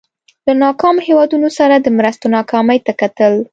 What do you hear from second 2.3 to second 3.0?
ناکامۍ ته